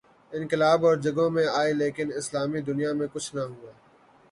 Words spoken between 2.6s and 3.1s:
دنیا میں